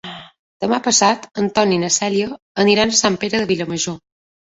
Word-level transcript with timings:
Demà 0.63 0.77
passat 0.85 1.27
en 1.41 1.49
Ton 1.57 1.73
i 1.75 1.77
na 1.83 1.89
Cèlia 1.97 2.31
aniran 2.65 2.95
a 2.95 2.97
Sant 3.01 3.19
Pere 3.25 3.43
de 3.43 3.47
Vilamajor. 3.53 4.01